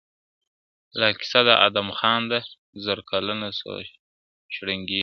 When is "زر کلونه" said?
2.83-3.47